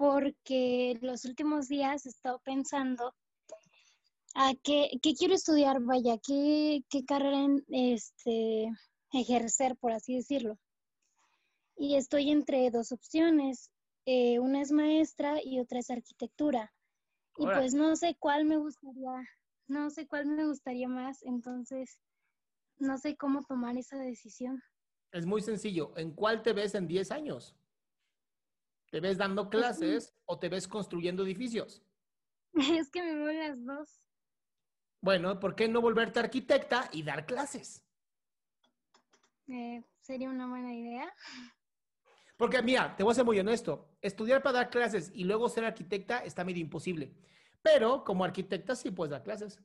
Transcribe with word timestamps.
porque 0.00 0.98
los 1.02 1.26
últimos 1.26 1.68
días 1.68 2.06
he 2.06 2.08
estado 2.08 2.38
pensando 2.38 3.14
a 4.34 4.54
qué, 4.62 4.98
qué 5.02 5.12
quiero 5.12 5.34
estudiar, 5.34 5.78
vaya, 5.82 6.16
qué, 6.26 6.82
qué 6.88 7.04
carrera 7.04 7.46
este, 7.68 8.70
ejercer, 9.12 9.76
por 9.76 9.92
así 9.92 10.16
decirlo. 10.16 10.58
Y 11.76 11.96
estoy 11.96 12.30
entre 12.30 12.70
dos 12.70 12.92
opciones. 12.92 13.70
Eh, 14.06 14.38
una 14.38 14.62
es 14.62 14.72
maestra 14.72 15.38
y 15.44 15.60
otra 15.60 15.80
es 15.80 15.90
arquitectura. 15.90 16.72
Y 17.36 17.44
pues 17.44 17.74
no 17.74 17.94
sé 17.94 18.16
cuál 18.18 18.46
me 18.46 18.56
gustaría, 18.56 19.28
no 19.66 19.90
sé 19.90 20.06
cuál 20.06 20.24
me 20.28 20.46
gustaría 20.46 20.88
más, 20.88 21.22
entonces 21.24 22.00
no 22.78 22.96
sé 22.96 23.18
cómo 23.18 23.42
tomar 23.42 23.76
esa 23.76 23.98
decisión. 23.98 24.62
Es 25.12 25.26
muy 25.26 25.42
sencillo. 25.42 25.92
¿En 25.98 26.12
cuál 26.12 26.42
te 26.42 26.54
ves 26.54 26.74
en 26.74 26.86
10 26.86 27.10
años? 27.10 27.54
¿Te 28.90 29.00
ves 29.00 29.18
dando 29.18 29.48
clases 29.48 30.14
o 30.24 30.38
te 30.38 30.48
ves 30.48 30.66
construyendo 30.66 31.22
edificios? 31.24 31.82
Es 32.82 32.90
que 32.90 33.02
me 33.02 33.14
veo 33.14 33.32
las 33.32 33.64
dos. 33.64 34.04
Bueno, 35.00 35.38
¿por 35.38 35.54
qué 35.54 35.68
no 35.68 35.80
volverte 35.80 36.18
arquitecta 36.18 36.90
y 36.92 37.04
dar 37.04 37.24
clases? 37.24 37.86
Eh, 39.46 39.82
sería 40.00 40.28
una 40.28 40.48
buena 40.48 40.74
idea. 40.74 41.14
Porque 42.36 42.60
mira, 42.62 42.96
te 42.96 43.04
voy 43.04 43.12
a 43.12 43.14
ser 43.14 43.24
muy 43.24 43.38
honesto. 43.38 43.96
Estudiar 44.02 44.42
para 44.42 44.58
dar 44.58 44.70
clases 44.70 45.10
y 45.14 45.24
luego 45.24 45.48
ser 45.48 45.64
arquitecta 45.64 46.18
está 46.18 46.44
medio 46.44 46.60
imposible. 46.60 47.14
Pero 47.62 48.02
como 48.04 48.24
arquitecta 48.24 48.74
sí 48.74 48.90
puedes 48.90 49.12
dar 49.12 49.22
clases. 49.22 49.62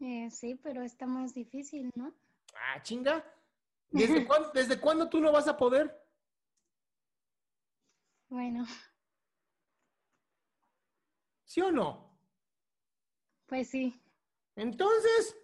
Eh, 0.00 0.28
sí, 0.30 0.56
pero 0.56 0.82
está 0.82 1.06
más 1.06 1.32
difícil, 1.32 1.90
¿no? 1.94 2.14
Ah, 2.54 2.82
chinga. 2.82 3.24
¿Desde 3.90 4.26
cuándo, 4.26 4.50
¿Desde 4.52 4.80
cuándo 4.80 5.08
tú 5.08 5.20
no 5.20 5.32
vas 5.32 5.48
a 5.48 5.56
poder? 5.56 6.03
Bueno, 8.34 8.66
¿Sí 11.44 11.60
o 11.60 11.70
no? 11.70 12.18
pues 13.46 13.70
sí. 13.70 13.94
Entonces, 14.56 15.38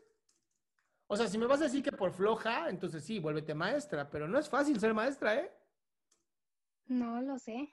o 1.06 1.16
sea, 1.16 1.28
si 1.28 1.38
me 1.38 1.46
vas 1.46 1.60
a 1.60 1.64
decir 1.64 1.84
que 1.84 1.92
por 1.92 2.12
floja, 2.12 2.68
entonces 2.68 3.04
sí, 3.04 3.20
vuélvete 3.20 3.54
maestra, 3.54 4.10
pero 4.10 4.26
no 4.26 4.40
es 4.40 4.48
fácil 4.48 4.80
ser 4.80 4.92
maestra, 4.92 5.36
¿eh? 5.36 5.56
No 6.86 7.22
lo 7.22 7.38
sé. 7.38 7.72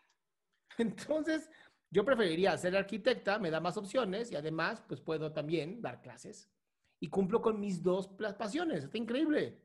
Entonces, 0.78 1.50
yo 1.90 2.06
preferiría 2.06 2.56
ser 2.56 2.78
arquitecta, 2.78 3.40
me 3.40 3.50
da 3.50 3.60
más 3.60 3.76
opciones 3.76 4.32
y 4.32 4.36
además, 4.36 4.84
pues 4.88 5.02
puedo 5.02 5.34
también 5.34 5.82
dar 5.82 6.00
clases. 6.04 6.48
Y 7.00 7.10
cumplo 7.10 7.42
con 7.42 7.60
mis 7.60 7.82
dos 7.82 8.08
pasiones. 8.38 8.84
Está 8.84 9.00
increíble. 9.00 9.60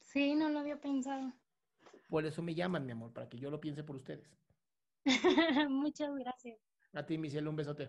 Sí, 0.00 0.34
no 0.34 0.48
lo 0.48 0.60
había 0.60 0.80
pensado. 0.80 1.34
Por 2.12 2.26
eso 2.26 2.42
me 2.42 2.54
llaman, 2.54 2.84
mi 2.84 2.92
amor, 2.92 3.10
para 3.10 3.26
que 3.26 3.38
yo 3.38 3.50
lo 3.50 3.58
piense 3.58 3.84
por 3.84 3.96
ustedes. 3.96 4.28
Muchas 5.70 6.14
gracias. 6.14 6.58
A 6.92 7.06
ti, 7.06 7.16
mi 7.16 7.30
cielo, 7.30 7.48
un 7.48 7.56
besote. 7.56 7.88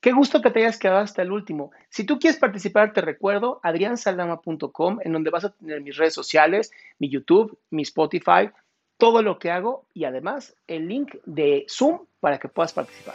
Qué 0.00 0.10
gusto 0.10 0.42
que 0.42 0.50
te 0.50 0.58
hayas 0.58 0.76
quedado 0.76 0.98
hasta 0.98 1.22
el 1.22 1.30
último. 1.30 1.70
Si 1.88 2.02
tú 2.02 2.18
quieres 2.18 2.40
participar, 2.40 2.92
te 2.92 3.00
recuerdo 3.00 3.60
adriansaldama.com, 3.62 4.98
en 5.04 5.12
donde 5.12 5.30
vas 5.30 5.44
a 5.44 5.52
tener 5.52 5.80
mis 5.82 5.96
redes 5.96 6.14
sociales, 6.14 6.72
mi 6.98 7.08
YouTube, 7.08 7.56
mi 7.70 7.82
Spotify, 7.82 8.50
todo 8.96 9.22
lo 9.22 9.38
que 9.38 9.52
hago 9.52 9.86
y 9.94 10.02
además 10.02 10.56
el 10.66 10.88
link 10.88 11.14
de 11.26 11.66
Zoom 11.68 12.06
para 12.18 12.40
que 12.40 12.48
puedas 12.48 12.72
participar. 12.72 13.14